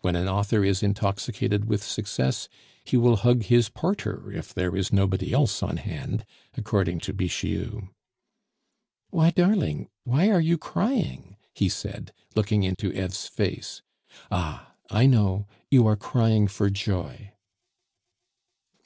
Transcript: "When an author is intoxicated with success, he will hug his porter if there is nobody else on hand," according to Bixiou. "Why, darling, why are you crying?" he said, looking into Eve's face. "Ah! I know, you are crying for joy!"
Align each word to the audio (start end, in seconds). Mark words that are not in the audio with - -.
"When 0.00 0.14
an 0.14 0.28
author 0.28 0.64
is 0.64 0.80
intoxicated 0.80 1.64
with 1.64 1.82
success, 1.82 2.48
he 2.84 2.96
will 2.96 3.16
hug 3.16 3.42
his 3.42 3.68
porter 3.68 4.30
if 4.30 4.54
there 4.54 4.76
is 4.76 4.92
nobody 4.92 5.32
else 5.32 5.60
on 5.60 5.78
hand," 5.78 6.24
according 6.56 7.00
to 7.00 7.12
Bixiou. 7.12 7.88
"Why, 9.10 9.30
darling, 9.30 9.88
why 10.04 10.30
are 10.30 10.38
you 10.40 10.56
crying?" 10.56 11.36
he 11.52 11.68
said, 11.68 12.12
looking 12.36 12.62
into 12.62 12.92
Eve's 12.92 13.26
face. 13.26 13.82
"Ah! 14.30 14.76
I 14.88 15.06
know, 15.06 15.48
you 15.68 15.84
are 15.88 15.96
crying 15.96 16.46
for 16.46 16.70
joy!" 16.70 17.32